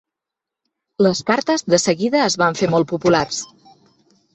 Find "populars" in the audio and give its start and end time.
2.95-3.49